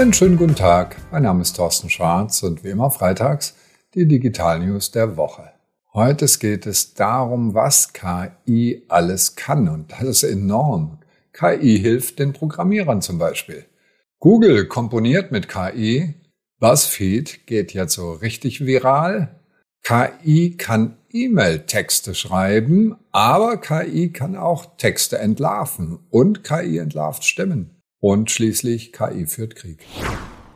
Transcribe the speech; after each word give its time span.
Einen 0.00 0.14
schönen 0.14 0.38
guten 0.38 0.54
Tag. 0.54 0.96
Mein 1.12 1.24
Name 1.24 1.42
ist 1.42 1.56
Thorsten 1.56 1.90
Schwarz 1.90 2.42
und 2.42 2.64
wie 2.64 2.70
immer 2.70 2.90
freitags 2.90 3.54
die 3.92 4.08
Digital 4.08 4.58
News 4.60 4.92
der 4.92 5.18
Woche. 5.18 5.52
Heute 5.92 6.24
geht 6.38 6.64
es 6.64 6.94
darum, 6.94 7.52
was 7.52 7.92
KI 7.92 8.82
alles 8.88 9.36
kann 9.36 9.68
und 9.68 9.92
das 9.92 10.04
ist 10.04 10.22
enorm. 10.22 11.00
KI 11.34 11.78
hilft 11.78 12.18
den 12.18 12.32
Programmierern 12.32 13.02
zum 13.02 13.18
Beispiel. 13.18 13.66
Google 14.20 14.68
komponiert 14.68 15.32
mit 15.32 15.50
KI. 15.50 16.14
BuzzFeed 16.60 17.46
geht 17.46 17.74
jetzt 17.74 17.92
so 17.92 18.12
richtig 18.12 18.64
viral. 18.64 19.38
KI 19.82 20.56
kann 20.56 20.96
E-Mail-Texte 21.12 22.14
schreiben, 22.14 22.96
aber 23.12 23.58
KI 23.58 24.10
kann 24.14 24.34
auch 24.34 24.78
Texte 24.78 25.18
entlarven 25.18 25.98
und 26.08 26.42
KI 26.42 26.78
entlarvt 26.78 27.22
Stimmen. 27.22 27.79
Und 28.00 28.30
schließlich 28.30 28.92
KI 28.92 29.26
führt 29.26 29.56
Krieg. 29.56 29.84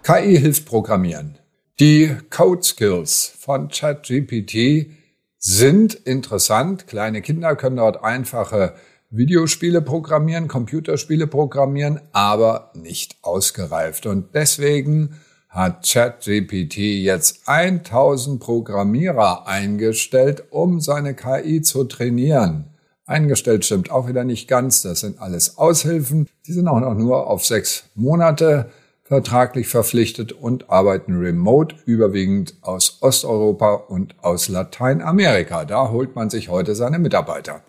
KI 0.02 0.38
hilft 0.38 0.64
Programmieren. 0.64 1.38
Die 1.78 2.16
Code 2.30 2.62
Skills 2.62 3.34
von 3.38 3.68
ChatGPT 3.68 4.90
sind 5.38 5.94
interessant. 5.94 6.86
Kleine 6.86 7.20
Kinder 7.20 7.54
können 7.54 7.76
dort 7.76 8.02
einfache 8.02 8.74
Videospiele 9.10 9.82
programmieren, 9.82 10.48
Computerspiele 10.48 11.26
programmieren, 11.26 12.00
aber 12.12 12.70
nicht 12.74 13.16
ausgereift. 13.22 14.06
Und 14.06 14.34
deswegen 14.34 15.20
hat 15.48 15.86
ChatGPT 15.86 16.78
jetzt 16.78 17.46
1000 17.46 18.40
Programmierer 18.40 19.46
eingestellt, 19.46 20.44
um 20.50 20.80
seine 20.80 21.14
KI 21.14 21.60
zu 21.62 21.84
trainieren. 21.84 22.73
Eingestellt 23.06 23.64
stimmt 23.64 23.90
auch 23.90 24.08
wieder 24.08 24.24
nicht 24.24 24.48
ganz. 24.48 24.82
Das 24.82 25.00
sind 25.00 25.20
alles 25.20 25.58
Aushilfen. 25.58 26.26
Die 26.46 26.52
sind 26.52 26.68
auch 26.68 26.80
noch 26.80 26.94
nur 26.94 27.26
auf 27.28 27.44
sechs 27.44 27.84
Monate 27.94 28.70
vertraglich 29.02 29.68
verpflichtet 29.68 30.32
und 30.32 30.70
arbeiten 30.70 31.18
remote, 31.18 31.76
überwiegend 31.84 32.54
aus 32.62 32.98
Osteuropa 33.02 33.74
und 33.74 34.14
aus 34.22 34.48
Lateinamerika. 34.48 35.66
Da 35.66 35.90
holt 35.90 36.16
man 36.16 36.30
sich 36.30 36.48
heute 36.48 36.74
seine 36.74 36.98
Mitarbeiter. 36.98 37.62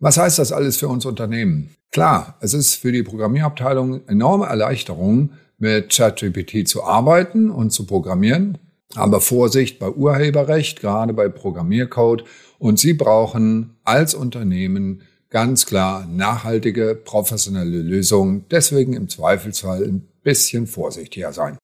Was 0.00 0.16
heißt 0.16 0.38
das 0.38 0.52
alles 0.52 0.78
für 0.78 0.88
uns 0.88 1.04
Unternehmen? 1.04 1.76
Klar, 1.92 2.36
es 2.40 2.54
ist 2.54 2.74
für 2.74 2.92
die 2.92 3.02
Programmierabteilung 3.02 4.08
enorme 4.08 4.46
Erleichterung, 4.46 5.30
mit 5.58 5.94
ChatGPT 5.94 6.66
zu 6.66 6.82
arbeiten 6.82 7.50
und 7.50 7.70
zu 7.70 7.86
programmieren. 7.86 8.58
Aber 8.94 9.20
Vorsicht 9.20 9.78
bei 9.78 9.90
Urheberrecht, 9.90 10.80
gerade 10.80 11.12
bei 11.12 11.28
Programmiercode. 11.28 12.24
Und 12.58 12.78
Sie 12.78 12.94
brauchen 12.94 13.76
als 13.84 14.14
Unternehmen 14.14 15.02
ganz 15.30 15.66
klar 15.66 16.06
nachhaltige, 16.06 16.94
professionelle 16.94 17.82
Lösungen. 17.82 18.44
Deswegen 18.50 18.92
im 18.92 19.08
Zweifelsfall 19.08 19.82
ein 19.82 20.08
bisschen 20.22 20.66
vorsichtiger 20.66 21.32
sein. 21.32 21.58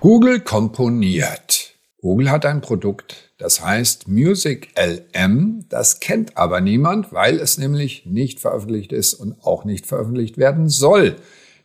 Google 0.00 0.40
komponiert. 0.40 1.72
Google 2.00 2.30
hat 2.30 2.44
ein 2.46 2.60
Produkt, 2.60 3.32
das 3.38 3.64
heißt 3.64 4.08
Music 4.08 4.70
LM. 4.76 5.66
Das 5.68 6.00
kennt 6.00 6.36
aber 6.36 6.60
niemand, 6.60 7.12
weil 7.12 7.38
es 7.38 7.58
nämlich 7.58 8.06
nicht 8.06 8.40
veröffentlicht 8.40 8.92
ist 8.92 9.14
und 9.14 9.36
auch 9.44 9.64
nicht 9.64 9.86
veröffentlicht 9.86 10.36
werden 10.36 10.68
soll. 10.68 11.16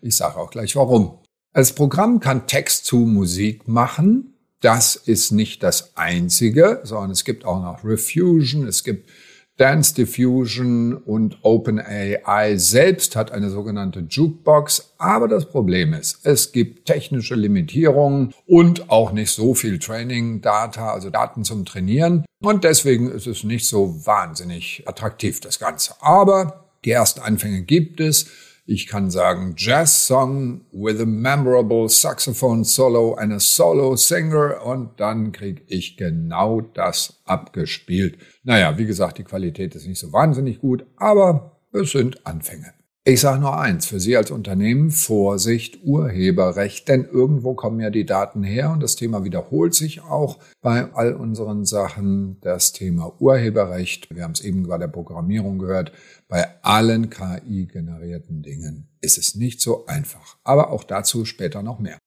Ich 0.01 0.15
sage 0.15 0.37
auch 0.37 0.51
gleich 0.51 0.75
warum. 0.75 1.17
Das 1.53 1.73
Programm 1.73 2.19
kann 2.19 2.45
Text 2.45 2.85
zu 2.85 2.97
Musik 2.97 3.67
machen. 3.67 4.36
Das 4.61 4.95
ist 4.95 5.31
nicht 5.31 5.61
das 5.61 5.95
einzige, 5.95 6.81
sondern 6.83 7.11
es 7.11 7.23
gibt 7.23 7.45
auch 7.45 7.61
noch 7.61 7.83
Refusion, 7.83 8.67
es 8.67 8.83
gibt 8.83 9.09
Dance 9.57 9.95
Diffusion 9.95 10.93
und 10.93 11.39
OpenAI 11.41 12.57
selbst 12.57 13.15
hat 13.15 13.31
eine 13.31 13.49
sogenannte 13.49 14.01
Jukebox. 14.07 14.93
Aber 14.99 15.27
das 15.27 15.49
Problem 15.49 15.93
ist, 15.93 16.19
es 16.25 16.51
gibt 16.51 16.85
technische 16.85 17.33
Limitierungen 17.33 18.35
und 18.45 18.91
auch 18.91 19.11
nicht 19.11 19.31
so 19.31 19.55
viel 19.55 19.79
Training 19.79 20.41
Data, 20.41 20.93
also 20.93 21.09
Daten 21.09 21.43
zum 21.43 21.65
Trainieren. 21.65 22.23
Und 22.39 22.63
deswegen 22.63 23.09
ist 23.09 23.25
es 23.25 23.43
nicht 23.43 23.67
so 23.67 24.05
wahnsinnig 24.05 24.83
attraktiv, 24.85 25.39
das 25.39 25.57
Ganze. 25.57 25.95
Aber 26.01 26.65
die 26.85 26.91
ersten 26.91 27.21
Anfänge 27.21 27.63
gibt 27.63 27.99
es. 27.99 28.27
Ich 28.69 28.85
kann 28.85 29.09
sagen 29.09 29.53
Jazz 29.55 30.07
Song 30.07 30.65
with 30.73 30.99
a 30.99 31.05
memorable 31.05 31.87
saxophone 31.87 32.65
solo 32.65 33.13
and 33.13 33.31
a 33.31 33.39
solo 33.39 33.95
singer 33.95 34.61
und 34.61 34.99
dann 34.99 35.31
kriege 35.31 35.61
ich 35.67 35.95
genau 35.95 36.59
das 36.59 37.21
abgespielt. 37.23 38.17
Naja, 38.43 38.77
wie 38.77 38.85
gesagt, 38.85 39.19
die 39.19 39.23
Qualität 39.23 39.73
ist 39.73 39.87
nicht 39.87 39.99
so 39.99 40.11
wahnsinnig 40.11 40.59
gut, 40.59 40.85
aber 40.97 41.61
es 41.71 41.91
sind 41.91 42.27
Anfänge. 42.27 42.76
Ich 43.09 43.21
sage 43.21 43.39
nur 43.39 43.57
eins, 43.57 43.85
für 43.85 44.01
Sie 44.01 44.17
als 44.17 44.31
Unternehmen, 44.31 44.91
Vorsicht, 44.91 45.79
Urheberrecht, 45.81 46.89
denn 46.89 47.05
irgendwo 47.05 47.53
kommen 47.53 47.79
ja 47.79 47.89
die 47.89 48.05
Daten 48.05 48.43
her 48.43 48.69
und 48.69 48.83
das 48.83 48.97
Thema 48.97 49.23
wiederholt 49.23 49.73
sich 49.73 50.01
auch 50.01 50.39
bei 50.61 50.93
all 50.93 51.13
unseren 51.13 51.63
Sachen. 51.63 52.35
Das 52.41 52.73
Thema 52.73 53.13
Urheberrecht, 53.21 54.13
wir 54.13 54.23
haben 54.23 54.33
es 54.33 54.41
eben 54.41 54.67
bei 54.67 54.77
der 54.77 54.89
Programmierung 54.89 55.57
gehört, 55.57 55.93
bei 56.27 56.61
allen 56.63 57.09
KI-generierten 57.09 58.41
Dingen 58.41 58.89
ist 58.99 59.17
es 59.17 59.35
nicht 59.35 59.61
so 59.61 59.85
einfach. 59.85 60.35
Aber 60.43 60.69
auch 60.71 60.83
dazu 60.83 61.23
später 61.23 61.63
noch 61.63 61.79
mehr. 61.79 61.99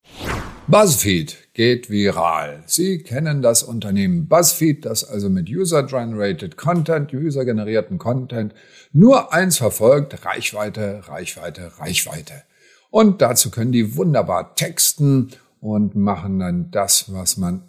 BuzzFeed 0.70 1.52
geht 1.52 1.90
viral. 1.90 2.62
Sie 2.66 3.02
kennen 3.02 3.42
das 3.42 3.64
Unternehmen 3.64 4.28
BuzzFeed, 4.28 4.84
das 4.84 5.02
also 5.02 5.28
mit 5.28 5.48
User-Generated 5.48 6.56
Content, 6.56 7.12
user-generierten 7.12 7.98
Content 7.98 8.54
nur 8.92 9.32
eins 9.32 9.58
verfolgt, 9.58 10.24
Reichweite, 10.24 11.08
Reichweite, 11.08 11.72
Reichweite. 11.78 12.44
Und 12.88 13.20
dazu 13.20 13.50
können 13.50 13.72
die 13.72 13.96
wunderbar 13.96 14.54
texten 14.54 15.30
und 15.60 15.96
machen 15.96 16.38
dann 16.38 16.70
das, 16.70 17.12
was 17.12 17.36
man 17.36 17.64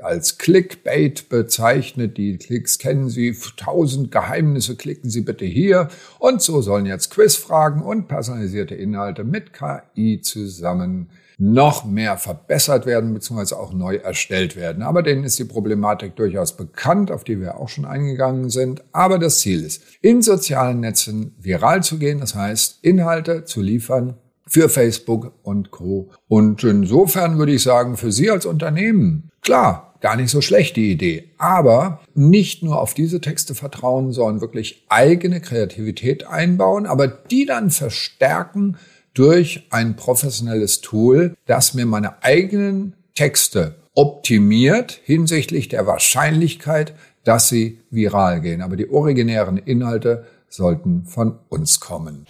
als 0.00 0.38
Clickbait 0.38 1.28
bezeichnet. 1.28 2.16
Die 2.16 2.38
Klicks 2.38 2.78
kennen 2.78 3.10
Sie, 3.10 3.36
tausend 3.58 4.10
Geheimnisse 4.10 4.76
klicken 4.76 5.10
Sie 5.10 5.20
bitte 5.20 5.44
hier. 5.44 5.88
Und 6.18 6.40
so 6.40 6.62
sollen 6.62 6.86
jetzt 6.86 7.10
Quizfragen 7.10 7.82
und 7.82 8.08
personalisierte 8.08 8.74
Inhalte 8.74 9.24
mit 9.24 9.52
KI 9.52 10.22
zusammen 10.22 11.10
noch 11.38 11.84
mehr 11.84 12.16
verbessert 12.16 12.86
werden 12.86 13.12
bzw. 13.12 13.54
auch 13.54 13.72
neu 13.72 13.96
erstellt 13.96 14.56
werden. 14.56 14.82
Aber 14.82 15.02
denen 15.02 15.24
ist 15.24 15.38
die 15.38 15.44
Problematik 15.44 16.16
durchaus 16.16 16.56
bekannt, 16.56 17.10
auf 17.10 17.24
die 17.24 17.40
wir 17.40 17.58
auch 17.58 17.68
schon 17.68 17.84
eingegangen 17.84 18.48
sind. 18.48 18.82
Aber 18.92 19.18
das 19.18 19.40
Ziel 19.40 19.62
ist, 19.62 19.82
in 20.00 20.22
sozialen 20.22 20.80
Netzen 20.80 21.34
viral 21.38 21.82
zu 21.82 21.98
gehen, 21.98 22.20
das 22.20 22.34
heißt 22.34 22.78
Inhalte 22.82 23.44
zu 23.44 23.60
liefern 23.60 24.14
für 24.46 24.68
Facebook 24.68 25.32
und 25.42 25.70
Co. 25.70 26.10
Und 26.28 26.62
insofern 26.64 27.38
würde 27.38 27.52
ich 27.52 27.62
sagen, 27.62 27.96
für 27.96 28.12
Sie 28.12 28.30
als 28.30 28.46
Unternehmen, 28.46 29.30
klar, 29.42 29.94
gar 30.00 30.16
nicht 30.16 30.30
so 30.30 30.40
schlecht 30.40 30.76
die 30.76 30.92
Idee. 30.92 31.32
Aber 31.36 32.00
nicht 32.14 32.62
nur 32.62 32.80
auf 32.80 32.94
diese 32.94 33.20
Texte 33.20 33.54
vertrauen, 33.54 34.12
sondern 34.12 34.40
wirklich 34.40 34.86
eigene 34.88 35.40
Kreativität 35.40 36.26
einbauen, 36.26 36.86
aber 36.86 37.08
die 37.08 37.44
dann 37.44 37.70
verstärken 37.70 38.76
durch 39.16 39.66
ein 39.70 39.96
professionelles 39.96 40.82
Tool, 40.82 41.34
das 41.46 41.72
mir 41.72 41.86
meine 41.86 42.22
eigenen 42.22 42.94
Texte 43.14 43.76
optimiert 43.94 45.00
hinsichtlich 45.04 45.68
der 45.68 45.86
Wahrscheinlichkeit, 45.86 46.94
dass 47.24 47.48
sie 47.48 47.80
viral 47.90 48.42
gehen. 48.42 48.60
Aber 48.60 48.76
die 48.76 48.90
originären 48.90 49.56
Inhalte 49.56 50.26
sollten 50.50 51.06
von 51.06 51.38
uns 51.48 51.80
kommen. 51.80 52.26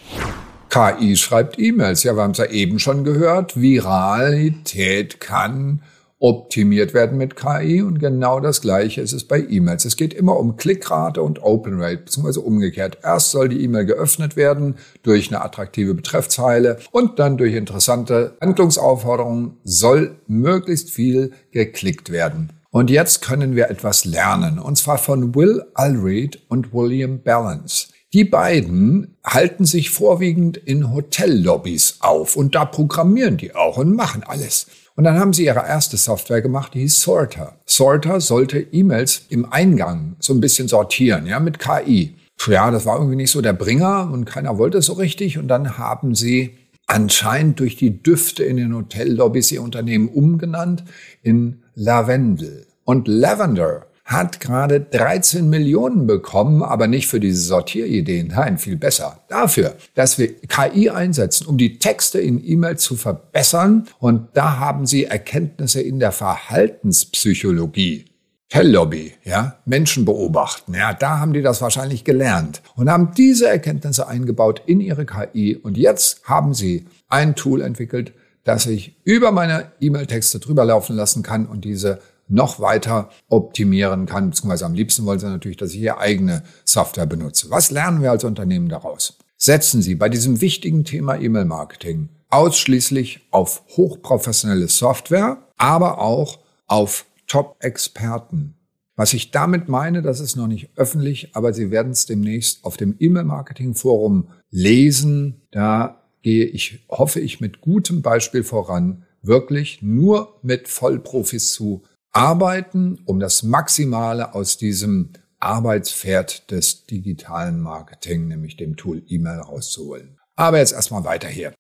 KI 0.71 1.17
schreibt 1.17 1.59
E-Mails. 1.59 2.05
Ja, 2.05 2.15
wir 2.15 2.23
haben 2.23 2.31
es 2.31 2.39
ja 2.39 2.47
eben 2.47 2.79
schon 2.79 3.03
gehört. 3.03 3.61
Viralität 3.61 5.21
kann 5.21 5.83
optimiert 6.27 6.93
werden 6.93 7.19
mit 7.19 7.37
KI 7.37 7.83
und 7.83 8.01
genau 8.01 8.41
das 8.41 8.61
gleiche 8.61 9.01
ist 9.01 9.13
es 9.13 9.23
bei 9.23 9.39
E-Mails. 9.39 9.85
Es 9.85 9.95
geht 9.95 10.13
immer 10.13 10.37
um 10.37 10.57
Klickrate 10.57 11.23
und 11.23 11.41
Open 11.41 11.81
Rate, 11.81 11.99
beziehungsweise 11.99 12.41
umgekehrt. 12.41 12.99
Erst 13.05 13.31
soll 13.31 13.49
die 13.49 13.63
E-Mail 13.63 13.87
geöffnet 13.87 14.35
werden 14.35 14.75
durch 15.05 15.29
eine 15.29 15.45
attraktive 15.45 15.95
Betreffzeile 15.95 16.79
und 16.91 17.21
dann 17.21 17.37
durch 17.37 17.55
interessante 17.55 18.37
Handlungsaufforderungen 18.41 19.59
soll 19.63 20.17
möglichst 20.27 20.91
viel 20.91 21.31
geklickt 21.53 22.11
werden. 22.11 22.51
Und 22.71 22.91
jetzt 22.91 23.23
können 23.23 23.55
wir 23.55 23.71
etwas 23.71 24.05
lernen, 24.05 24.59
und 24.59 24.77
zwar 24.77 24.99
von 24.99 25.37
Will 25.37 25.63
Alreed 25.75 26.43
und 26.49 26.75
William 26.75 27.23
Balance. 27.23 27.87
Die 28.13 28.25
beiden 28.25 29.17
halten 29.25 29.65
sich 29.65 29.91
vorwiegend 29.91 30.57
in 30.57 30.93
Hotellobbys 30.93 31.99
auf 32.01 32.35
und 32.35 32.57
da 32.57 32.65
programmieren 32.65 33.37
die 33.37 33.55
auch 33.55 33.77
und 33.77 33.95
machen 33.95 34.25
alles. 34.25 34.67
Und 34.97 35.05
dann 35.05 35.19
haben 35.19 35.35
sie 35.35 35.45
ihre 35.45 35.67
erste 35.67 35.99
Software 35.99 36.41
gemacht, 36.41 36.73
die 36.75 36.81
hieß 36.81 37.03
Sorter. 37.03 37.57
Sorter 37.67 38.21
sollte 38.21 38.59
E-Mails 38.59 39.27
im 39.29 39.51
Eingang 39.53 40.17
so 40.19 40.33
ein 40.33 40.41
bisschen 40.41 40.69
sortieren, 40.69 41.27
ja, 41.27 41.39
mit 41.39 41.59
KI. 41.59 42.17
Ja, 42.49 42.71
das 42.71 42.87
war 42.87 42.97
irgendwie 42.97 43.17
nicht 43.17 43.31
so 43.31 43.43
der 43.43 43.53
Bringer 43.53 44.11
und 44.11 44.25
keiner 44.25 44.57
wollte 44.57 44.79
es 44.79 44.87
so 44.87 44.95
richtig. 44.95 45.37
Und 45.37 45.49
dann 45.49 45.79
haben 45.79 46.15
sie 46.15 46.57
anscheinend 46.87 47.61
durch 47.61 47.77
die 47.77 48.03
Düfte 48.03 48.45
in 48.45 48.57
den 48.57 48.75
Hotellobbys 48.75 49.53
ihr 49.53 49.63
Unternehmen 49.63 50.09
umgenannt 50.09 50.85
in 51.23 51.63
Lavendel. 51.75 52.67
Und 52.85 53.09
Lavender 53.09 53.87
hat 54.07 54.39
gerade 54.39 54.81
13 54.81 55.51
Millionen 55.51 56.07
bekommen, 56.07 56.63
aber 56.63 56.87
nicht 56.87 57.09
für 57.09 57.19
diese 57.19 57.43
Sortierideen. 57.43 58.29
Nein, 58.29 58.57
viel 58.57 58.77
besser. 58.77 59.25
Dafür, 59.29 59.75
dass 59.95 60.17
wir 60.17 60.33
KI 60.41 60.91
einsetzen, 60.91 61.49
um 61.49 61.59
die 61.59 61.81
Texte 61.81 62.21
in 62.21 62.41
E-Mails 62.43 62.85
zu 62.85 62.95
verbessern. 62.95 63.89
Und 63.99 64.29
da 64.35 64.59
haben 64.59 64.87
sie 64.87 65.07
Erkenntnisse 65.07 65.83
in 65.83 65.99
der 65.99 66.13
Verhaltenspsychologie. 66.13 68.05
Telllobby, 68.49 69.15
ja, 69.25 69.59
Menschen 69.65 70.05
beobachten, 70.05 70.73
ja, 70.75 70.95
da 70.95 71.19
haben 71.19 71.33
die 71.33 71.43
das 71.43 71.61
wahrscheinlich 71.61 72.05
gelernt 72.05 72.63
und 72.77 72.89
haben 72.89 73.11
diese 73.17 73.49
Erkenntnisse 73.49 74.07
eingebaut 74.07 74.63
in 74.67 74.81
ihre 74.81 75.05
KI 75.05 75.57
und 75.57 75.77
jetzt 75.77 76.23
haben 76.23 76.55
sie 76.55 76.87
ein 77.09 77.35
Tool 77.35 77.61
entwickelt, 77.61 78.13
dass 78.45 78.67
ich 78.67 78.95
über 79.03 79.33
meine 79.33 79.73
E-Mail-Texte 79.81 80.39
drüber 80.39 80.65
laufen 80.65 80.95
lassen 80.95 81.25
kann 81.25 81.47
und 81.47 81.65
diese 81.65 81.99
noch 82.29 82.61
weiter 82.61 83.11
optimieren 83.29 84.07
kann, 84.07 84.31
beziehungsweise 84.31 84.67
am 84.67 84.75
liebsten 84.75 85.05
wollen 85.07 85.19
Sie 85.19 85.27
natürlich, 85.27 85.57
dass 85.57 85.73
ich 85.73 85.81
Ihre 85.81 85.99
eigene 85.99 86.43
Software 86.65 87.07
benutze. 87.07 87.51
Was 87.51 87.71
lernen 87.71 88.03
wir 88.03 88.11
als 88.11 88.25
Unternehmen 88.25 88.69
daraus? 88.69 89.19
Setzen 89.37 89.83
Sie 89.83 89.95
bei 89.95 90.09
diesem 90.09 90.41
wichtigen 90.41 90.85
Thema 90.85 91.17
E-Mail-Marketing 91.17 92.09
ausschließlich 92.31 93.29
auf 93.31 93.63
hochprofessionelle 93.77 94.69
Software, 94.69 95.39
aber 95.57 96.01
auch 96.01 96.41
auf 96.67 97.07
Top-Experten. 97.27 98.55
Was 98.97 99.13
ich 99.13 99.31
damit 99.31 99.69
meine, 99.69 100.01
das 100.01 100.21
ist 100.21 100.37
noch 100.37 100.47
nicht 100.47 100.71
öffentlich, 100.77 101.37
aber 101.37 101.53
Sie 101.53 101.71
werden 101.71 101.93
es 101.93 102.07
demnächst 102.07 102.65
auf 102.65 102.77
dem 102.77 102.97
E-Mail-Marketing-Forum 102.99 104.29
lesen. 104.51 105.43
Da 105.51 106.03
gehe 106.23 106.47
ich, 106.47 106.87
hoffe 106.89 107.21
ich, 107.21 107.41
mit 107.41 107.61
gutem 107.61 108.01
Beispiel 108.01 108.43
voran, 108.43 109.05
wirklich 109.23 109.83
nur 109.83 110.39
mit 110.43 110.69
Vollprofis 110.69 111.53
zu 111.53 111.83
arbeiten, 112.17 112.99
um 113.05 113.21
das 113.21 113.43
Maximale 113.43 114.35
aus 114.35 114.57
diesem 114.57 115.11
Arbeitspferd 115.39 116.51
des 116.51 116.87
digitalen 116.87 117.61
Marketing, 117.61 118.27
nämlich 118.27 118.57
dem 118.57 118.77
Tool 118.77 119.03
E-Mail 119.07 119.41
rauszuholen. 119.41 120.17
Aber 120.35 120.59
jetzt 120.59 120.73
erstmal 120.73 121.05
weiter 121.05 121.29
hier. 121.29 121.53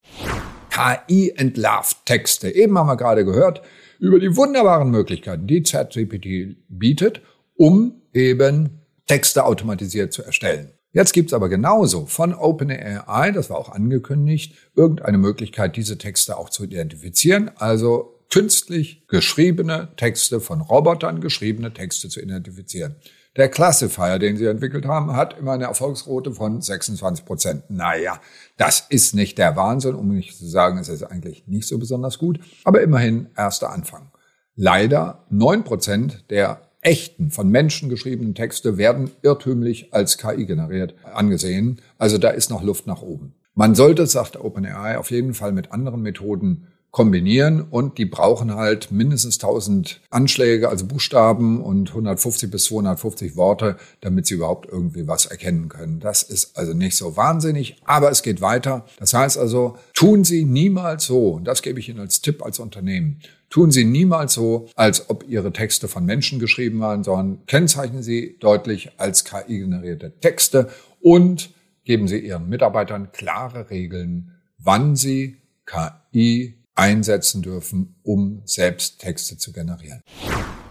KI 0.70 1.34
entlarvt 1.36 2.06
Texte. 2.06 2.48
Eben 2.48 2.78
haben 2.78 2.86
wir 2.86 2.96
gerade 2.96 3.26
gehört 3.26 3.60
über 3.98 4.18
die 4.18 4.34
wunderbaren 4.34 4.90
Möglichkeiten, 4.90 5.46
die 5.46 5.62
ChatGPT 5.62 6.56
bietet, 6.70 7.20
um 7.56 8.00
eben 8.14 8.80
Texte 9.06 9.44
automatisiert 9.44 10.14
zu 10.14 10.22
erstellen. 10.22 10.70
Jetzt 10.92 11.12
gibt's 11.12 11.34
aber 11.34 11.50
genauso 11.50 12.06
von 12.06 12.34
OpenAI, 12.34 13.30
das 13.32 13.50
war 13.50 13.58
auch 13.58 13.68
angekündigt, 13.68 14.54
irgendeine 14.74 15.18
Möglichkeit, 15.18 15.76
diese 15.76 15.98
Texte 15.98 16.38
auch 16.38 16.48
zu 16.48 16.64
identifizieren, 16.64 17.50
also 17.56 18.15
künstlich 18.30 19.06
geschriebene 19.08 19.88
Texte 19.96 20.40
von 20.40 20.60
Robotern 20.60 21.20
geschriebene 21.20 21.72
Texte 21.72 22.08
zu 22.08 22.20
identifizieren. 22.20 22.96
Der 23.36 23.50
Classifier, 23.50 24.18
den 24.18 24.36
sie 24.38 24.46
entwickelt 24.46 24.86
haben, 24.86 25.14
hat 25.14 25.38
immer 25.38 25.52
eine 25.52 25.64
Erfolgsquote 25.64 26.32
von 26.32 26.62
26 26.62 27.26
Prozent. 27.26 27.64
Naja, 27.68 28.18
das 28.56 28.86
ist 28.88 29.14
nicht 29.14 29.36
der 29.36 29.56
Wahnsinn, 29.56 29.94
um 29.94 30.08
nicht 30.08 30.38
zu 30.38 30.46
sagen, 30.46 30.78
es 30.78 30.88
ist 30.88 31.02
eigentlich 31.02 31.46
nicht 31.46 31.68
so 31.68 31.78
besonders 31.78 32.18
gut, 32.18 32.40
aber 32.64 32.80
immerhin 32.80 33.28
erster 33.36 33.70
Anfang. 33.70 34.10
Leider 34.54 35.26
neun 35.28 35.64
Prozent 35.64 36.24
der 36.30 36.62
echten, 36.80 37.30
von 37.30 37.50
Menschen 37.50 37.90
geschriebenen 37.90 38.34
Texte 38.34 38.78
werden 38.78 39.10
irrtümlich 39.20 39.92
als 39.92 40.16
KI 40.16 40.46
generiert 40.46 40.94
angesehen. 41.04 41.82
Also 41.98 42.16
da 42.16 42.30
ist 42.30 42.48
noch 42.48 42.62
Luft 42.62 42.86
nach 42.86 43.02
oben. 43.02 43.34
Man 43.54 43.74
sollte, 43.74 44.06
sagt 44.06 44.36
OpenAI, 44.36 44.96
auf 44.96 45.10
jeden 45.10 45.34
Fall 45.34 45.52
mit 45.52 45.72
anderen 45.72 46.00
Methoden 46.02 46.68
kombinieren 46.96 47.60
und 47.60 47.98
die 47.98 48.06
brauchen 48.06 48.54
halt 48.54 48.90
mindestens 48.90 49.36
1000 49.36 50.00
Anschläge, 50.08 50.70
also 50.70 50.86
Buchstaben 50.86 51.60
und 51.60 51.90
150 51.90 52.50
bis 52.50 52.64
250 52.64 53.36
Worte, 53.36 53.76
damit 54.00 54.26
sie 54.26 54.36
überhaupt 54.36 54.66
irgendwie 54.66 55.06
was 55.06 55.26
erkennen 55.26 55.68
können. 55.68 56.00
Das 56.00 56.22
ist 56.22 56.56
also 56.56 56.72
nicht 56.72 56.96
so 56.96 57.14
wahnsinnig, 57.14 57.76
aber 57.84 58.10
es 58.10 58.22
geht 58.22 58.40
weiter. 58.40 58.86
Das 58.98 59.12
heißt 59.12 59.36
also, 59.36 59.76
tun 59.92 60.24
Sie 60.24 60.46
niemals 60.46 61.04
so, 61.04 61.32
und 61.32 61.44
das 61.44 61.60
gebe 61.60 61.78
ich 61.80 61.90
Ihnen 61.90 62.00
als 62.00 62.22
Tipp 62.22 62.42
als 62.42 62.60
Unternehmen, 62.60 63.20
tun 63.50 63.70
Sie 63.70 63.84
niemals 63.84 64.32
so, 64.32 64.70
als 64.74 65.10
ob 65.10 65.28
Ihre 65.28 65.52
Texte 65.52 65.88
von 65.88 66.06
Menschen 66.06 66.38
geschrieben 66.38 66.80
waren, 66.80 67.04
sondern 67.04 67.44
kennzeichnen 67.44 68.02
Sie 68.02 68.38
deutlich 68.40 68.92
als 68.96 69.26
KI-generierte 69.26 70.14
Texte 70.20 70.70
und 71.02 71.50
geben 71.84 72.08
Sie 72.08 72.20
Ihren 72.20 72.48
Mitarbeitern 72.48 73.12
klare 73.12 73.68
Regeln, 73.68 74.30
wann 74.56 74.96
Sie 74.96 75.36
KI 75.66 76.55
einsetzen 76.76 77.42
dürfen, 77.42 77.96
um 78.02 78.42
selbst 78.44 79.00
Texte 79.00 79.36
zu 79.36 79.52
generieren. 79.52 80.02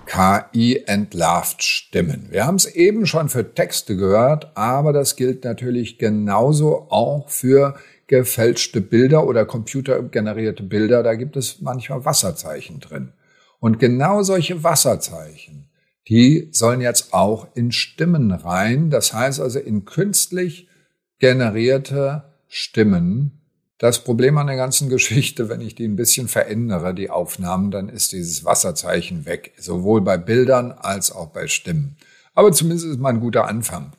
KI 0.06 0.84
entlarvt 0.86 1.64
Stimmen. 1.64 2.28
Wir 2.30 2.46
haben 2.46 2.56
es 2.56 2.68
eben 2.68 3.06
schon 3.06 3.28
für 3.28 3.54
Texte 3.54 3.98
gehört, 3.98 4.56
aber 4.56 4.94
das 4.94 5.16
gilt 5.16 5.44
natürlich 5.44 5.98
genauso 5.98 6.88
auch 6.90 7.30
für 7.30 7.76
gefälschte 8.08 8.82
Bilder 8.82 9.26
oder 9.26 9.46
computergenerierte 9.46 10.64
Bilder. 10.64 11.02
Da 11.02 11.16
gibt 11.16 11.36
es 11.36 11.60
manchmal 11.62 12.06
Wasserzeichen 12.06 12.80
drin. 12.80 13.14
Und 13.60 13.80
genau 13.80 14.22
solche 14.22 14.64
Wasserzeichen, 14.64 15.70
die 16.08 16.50
sollen 16.52 16.82
jetzt 16.82 17.14
auch 17.14 17.48
in 17.56 17.72
Stimmen 17.72 18.32
rein. 18.32 18.92
Das 18.92 19.12
heißt 19.12 19.40
also 19.40 19.58
in 19.58 19.86
künstlich 19.86 20.68
generierte 21.18 22.26
Stimmen, 22.48 23.42
das 23.78 24.04
Problem 24.04 24.38
an 24.38 24.48
der 24.48 24.56
ganzen 24.56 24.90
Geschichte, 24.90 25.50
wenn 25.50 25.62
ich 25.62 25.76
die 25.76 25.88
ein 25.88 25.96
bisschen 25.96 26.28
verändere, 26.28 26.94
die 26.94 27.10
Aufnahmen, 27.10 27.72
dann 27.72 27.90
ist 27.90 28.12
dieses 28.12 28.46
Wasserzeichen 28.46 29.26
weg. 29.26 29.54
Sowohl 29.58 30.02
bei 30.02 30.18
Bildern 30.18 30.72
als 30.72 31.12
auch 31.12 31.28
bei 31.28 31.48
Stimmen. 31.48 31.98
Aber 32.34 32.52
zumindest 32.52 32.88
ist 32.88 33.00
mal 33.00 33.10
ein 33.10 33.22
guter 33.22 33.48
Anfang. 33.48 33.94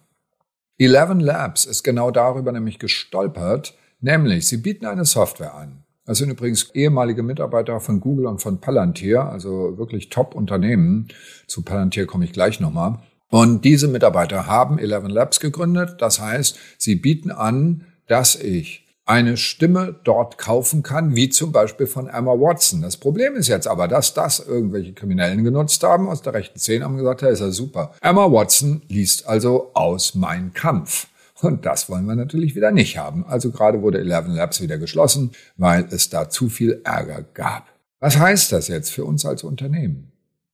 Eleven 0.79 1.21
Labs 1.21 1.65
ist 1.65 1.83
genau 1.83 2.11
darüber 2.11 2.53
nämlich 2.53 2.79
gestolpert, 2.79 3.75
nämlich 4.01 4.47
sie 4.47 4.59
bieten 4.59 4.85
eine 4.85 5.07
Software 5.07 5.55
an. 5.55 5.85
Das 6.05 6.19
sind 6.19 6.31
übrigens 6.31 6.71
ehemalige 6.75 7.23
Mitarbeiter 7.23 7.81
von 7.81 8.01
Google 8.01 8.27
und 8.27 8.41
von 8.41 8.61
Palantir, 8.61 9.25
also 9.25 9.77
wirklich 9.79 10.11
Top-Unternehmen. 10.11 11.09
Zu 11.49 11.63
Palantir 11.63 12.07
komme 12.07 12.27
ich 12.27 12.33
gleich 12.33 12.61
nochmal. 12.61 13.01
Und 13.29 13.65
diese 13.65 13.89
Mitarbeiter 13.89 14.47
haben 14.47 14.79
Eleven 14.79 15.11
Labs 15.11 15.41
gegründet. 15.41 15.97
Das 15.99 16.21
heißt, 16.21 16.59
sie 16.79 16.95
bieten 16.95 17.33
an, 17.33 17.87
dass 18.07 18.37
ich 18.37 18.86
eine 19.07 19.37
Stimme 19.37 19.95
dort 20.03 20.37
kaufen 20.37 20.83
kann, 20.83 21.15
wie 21.15 21.29
zum 21.29 21.53
Beispiel 21.53 21.87
von 21.87 22.09
Emma 22.09 22.33
Watson. 22.33 22.83
Das 22.83 22.97
Problem 22.97 23.37
ist 23.37 23.47
jetzt 23.47 23.69
aber, 23.69 23.87
dass 23.87 24.15
das 24.15 24.41
irgendwelche 24.41 24.93
Kriminellen 24.93 25.45
genutzt 25.45 25.83
haben 25.85 26.09
aus 26.09 26.23
der 26.23 26.35
rechten 26.35 26.59
Szene 26.59 26.85
haben 26.85 26.97
gesagt, 26.97 27.23
ja, 27.23 27.29
ist 27.29 27.41
ja 27.41 27.51
super. 27.53 27.93
Emma 28.01 28.31
Watson 28.31 28.83
liest 28.89 29.29
also 29.29 29.71
aus 29.75 30.17
Mein 30.17 30.53
Kampf. 30.53 31.07
Und 31.41 31.67
das 31.67 31.89
wollen 31.89 32.07
wir 32.07 32.17
natürlich 32.17 32.57
wieder 32.57 32.73
nicht 32.73 32.99
haben. 32.99 33.25
Also 33.27 33.51
gerade 33.51 33.83
wurde 33.83 34.01
Eleven 34.01 34.35
Labs 34.35 34.61
wieder 34.61 34.79
geschlossen, 34.79 35.31
weil 35.57 35.87
es 35.91 36.11
da 36.11 36.29
zu 36.29 36.49
viel 36.49 36.81
Ärger 36.83 37.25
gab. 37.35 37.69
Was 38.01 38.19
heißt 38.19 38.53
das 38.53 38.69
jetzt 38.69 38.91
für 38.91 39.05
uns 39.05 39.25
als 39.25 39.45
Unternehmen? 39.45 40.11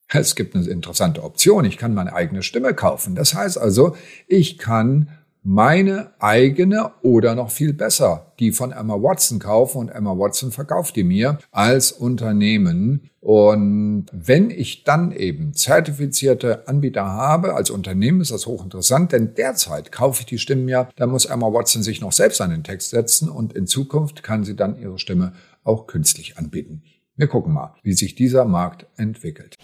Es 0.09 0.35
gibt 0.35 0.55
eine 0.55 0.67
interessante 0.67 1.23
Option. 1.23 1.65
Ich 1.65 1.79
kann 1.79 1.95
meine 1.95 2.13
eigene 2.13 2.43
Stimme 2.43 2.75
kaufen. 2.75 3.15
Das 3.15 3.35
heißt 3.35 3.57
also, 3.57 3.97
ich 4.27 4.59
kann 4.59 5.09
meine 5.45 6.13
eigene 6.21 6.93
oder 7.03 7.35
noch 7.35 7.51
viel 7.51 7.73
besser 7.73 8.33
die 8.43 8.51
von 8.51 8.73
Emma 8.73 8.95
Watson 8.95 9.39
kaufen 9.39 9.79
und 9.79 9.89
Emma 9.89 10.19
Watson 10.19 10.51
verkauft 10.51 10.97
die 10.97 11.05
mir 11.05 11.39
als 11.53 11.93
Unternehmen. 11.93 13.09
Und 13.21 14.07
wenn 14.11 14.51
ich 14.51 14.83
dann 14.83 15.13
eben 15.13 15.55
zertifizierte 15.55 16.67
Anbieter 16.67 17.05
habe, 17.05 17.55
als 17.55 17.71
Unternehmen 17.71 18.21
ist 18.21 18.33
das 18.33 18.47
hochinteressant, 18.47 19.13
denn 19.13 19.35
derzeit 19.35 19.93
kaufe 19.93 20.23
ich 20.23 20.27
die 20.27 20.39
Stimmen 20.39 20.69
ja, 20.69 20.89
dann 20.97 21.11
muss 21.11 21.27
Emma 21.27 21.53
Watson 21.53 21.85
sich 21.85 22.01
noch 22.01 22.11
selbst 22.11 22.41
an 22.41 22.51
den 22.51 22.65
Text 22.65 22.91
setzen 22.91 23.29
und 23.29 23.53
in 23.53 23.69
Zukunft 23.69 24.25
kann 24.25 24.43
sie 24.43 24.57
dann 24.57 24.77
ihre 24.77 24.99
Stimme 24.99 25.35
auch 25.63 25.87
künstlich 25.87 26.37
anbieten. 26.37 26.83
Wir 27.15 27.29
gucken 27.29 27.53
mal, 27.53 27.77
wie 27.85 27.93
sich 27.93 28.17
dieser 28.17 28.45
Markt 28.45 28.87
entwickelt. 28.97 29.55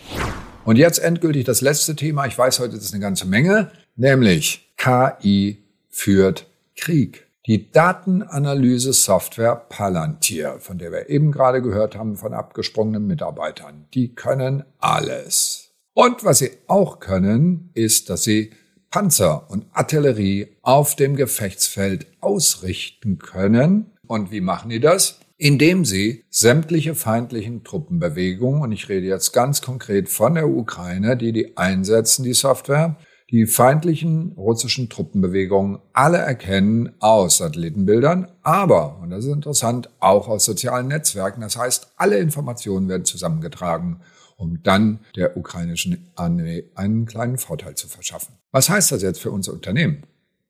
Und 0.65 0.77
jetzt 0.77 0.99
endgültig 0.99 1.45
das 1.45 1.63
letzte 1.63 1.97
Thema. 1.97 2.27
Ich 2.27 2.39
weiß 2.39 2.61
heute, 2.61 2.77
das 2.77 2.85
ist 2.85 2.95
eine 2.95 3.03
ganze 3.03 3.27
Menge, 3.27 3.73
nämlich 3.97 4.73
KI 4.77 5.65
führt 5.99 6.47
Krieg. 6.77 7.27
Die 7.47 7.73
Datenanalyse-Software 7.73 9.57
Palantir, 9.69 10.59
von 10.61 10.79
der 10.79 10.93
wir 10.93 11.09
eben 11.09 11.33
gerade 11.33 11.61
gehört 11.61 11.97
haben 11.97 12.17
von 12.17 12.35
abgesprungenen 12.35 13.07
Mitarbeitern, 13.07 13.87
die 13.95 14.15
können 14.15 14.63
alles. 14.79 15.71
Und 15.95 16.25
was 16.25 16.39
sie 16.39 16.51
auch 16.69 17.01
können, 17.01 17.71
ist, 17.75 18.11
dass 18.11 18.23
sie 18.23 18.51
Panzer 18.91 19.51
und 19.51 19.67
Artillerie 19.73 20.57
auf 20.63 20.95
dem 20.95 21.17
Gefechtsfeld 21.17 22.07
ausrichten 22.21 23.19
können. 23.19 23.91
Und 24.07 24.31
wie 24.31 24.41
machen 24.41 24.71
die 24.71 24.81
das? 24.81 25.19
Indem 25.37 25.85
sie 25.85 26.25
sämtliche 26.31 26.95
feindlichen 26.95 27.65
Truppenbewegungen, 27.65 28.63
und 28.63 28.73
ich 28.73 28.89
rede 28.89 29.07
jetzt 29.07 29.33
ganz 29.33 29.63
konkret 29.63 30.09
von 30.09 30.35
der 30.35 30.49
Ukraine, 30.49 31.17
die 31.17 31.33
die 31.33 31.57
einsetzen, 31.57 32.23
die 32.23 32.35
Software, 32.35 32.97
die 33.31 33.47
feindlichen 33.47 34.33
russischen 34.37 34.89
Truppenbewegungen 34.89 35.79
alle 35.93 36.19
erkennen 36.19 36.93
aus 36.99 37.39
Satellitenbildern, 37.39 38.29
aber, 38.43 38.99
und 39.01 39.11
das 39.11 39.25
ist 39.25 39.33
interessant, 39.33 39.91
auch 40.01 40.29
aus 40.29 40.45
sozialen 40.45 40.89
Netzwerken. 40.89 41.43
Das 41.43 41.57
heißt, 41.57 41.93
alle 41.97 42.19
Informationen 42.19 42.89
werden 42.89 43.05
zusammengetragen 43.05 44.01
um 44.39 44.63
dann 44.63 45.01
der 45.17 45.37
ukrainischen 45.37 46.09
Armee 46.15 46.65
einen 46.75 47.07
kleinen 47.07 47.39
Vorteil 47.39 47.75
zu 47.75 47.89
verschaffen. 47.89 48.37
Was 48.53 48.71
heißt 48.71 48.93
das 48.93 49.03
jetzt 49.03 49.21
für 49.21 49.33
unser 49.33 49.53
Unternehmen? 49.53 50.05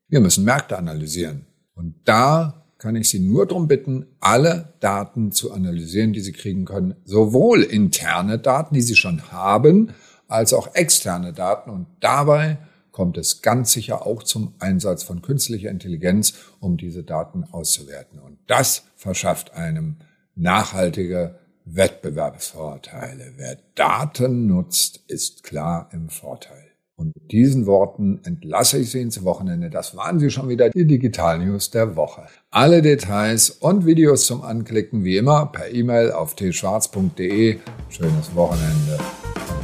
Wir 0.08 0.20
müssen 0.20 0.44
Märkte 0.44 0.78
analysieren. 0.78 1.46
Und 1.74 1.94
da 2.04 2.66
kann 2.76 2.96
ich 2.96 3.08
Sie 3.08 3.18
nur 3.18 3.46
darum 3.46 3.66
bitten, 3.66 4.06
alle 4.20 4.74
Daten 4.80 5.32
zu 5.32 5.52
analysieren, 5.52 6.12
die 6.12 6.20
Sie 6.20 6.32
kriegen 6.32 6.64
können. 6.64 6.94
Sowohl 7.04 7.62
interne 7.62 8.38
Daten, 8.38 8.74
die 8.74 8.82
Sie 8.82 8.94
schon 8.94 9.32
haben, 9.32 9.90
als 10.28 10.52
auch 10.52 10.74
externe 10.74 11.32
Daten. 11.32 11.70
Und 11.70 11.86
dabei 12.00 12.58
kommt 12.92 13.18
es 13.18 13.42
ganz 13.42 13.72
sicher 13.72 14.06
auch 14.06 14.22
zum 14.22 14.54
Einsatz 14.60 15.02
von 15.02 15.22
künstlicher 15.22 15.70
Intelligenz, 15.70 16.34
um 16.60 16.76
diese 16.76 17.02
Daten 17.02 17.44
auszuwerten. 17.50 18.18
Und 18.18 18.38
das 18.46 18.84
verschafft 18.96 19.54
einem 19.54 19.96
nachhaltige 20.36 21.38
Wettbewerbsvorteile. 21.64 23.32
Wer 23.36 23.58
Daten 23.74 24.46
nutzt, 24.46 25.00
ist 25.08 25.42
klar 25.42 25.88
im 25.92 26.08
Vorteil. 26.08 26.68
Und 26.96 27.14
mit 27.14 27.30
diesen 27.30 27.66
Worten 27.66 28.20
entlasse 28.24 28.78
ich 28.78 28.90
Sie 28.90 29.00
ins 29.00 29.22
Wochenende. 29.22 29.70
Das 29.70 29.96
waren 29.96 30.18
Sie 30.18 30.30
schon 30.30 30.48
wieder, 30.48 30.68
die 30.70 30.84
Digital 30.84 31.38
News 31.38 31.70
der 31.70 31.94
Woche. 31.94 32.26
Alle 32.50 32.82
Details 32.82 33.50
und 33.50 33.86
Videos 33.86 34.26
zum 34.26 34.42
Anklicken 34.42 35.04
wie 35.04 35.16
immer 35.16 35.46
per 35.46 35.72
E-Mail 35.72 36.10
auf 36.10 36.34
tschwarz.de. 36.34 37.58
Schönes 37.88 38.34
Wochenende. 38.34 38.98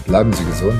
Bleiben 0.06 0.32
Sie 0.32 0.44
gesund. 0.44 0.78